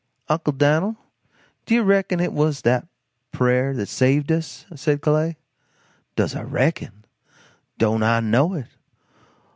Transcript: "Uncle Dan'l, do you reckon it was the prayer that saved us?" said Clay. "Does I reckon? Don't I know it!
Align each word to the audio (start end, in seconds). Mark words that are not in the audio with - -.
"Uncle 0.29 0.51
Dan'l, 0.53 0.97
do 1.67 1.75
you 1.75 1.83
reckon 1.83 2.19
it 2.19 2.33
was 2.33 2.61
the 2.61 2.87
prayer 3.31 3.75
that 3.75 3.85
saved 3.87 4.31
us?" 4.31 4.65
said 4.73 4.99
Clay. 4.99 5.37
"Does 6.15 6.33
I 6.35 6.41
reckon? 6.41 7.05
Don't 7.77 8.01
I 8.01 8.19
know 8.19 8.55
it! 8.55 8.65